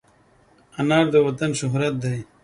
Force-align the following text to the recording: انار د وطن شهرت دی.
انار 0.79 1.05
د 1.13 1.15
وطن 1.27 1.51
شهرت 1.59 1.93
دی. 2.03 2.17